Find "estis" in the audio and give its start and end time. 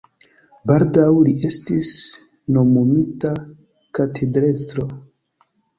1.51-1.91